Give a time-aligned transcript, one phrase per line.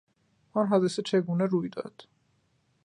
[0.53, 2.07] آن حادثه چگونه روی داد؟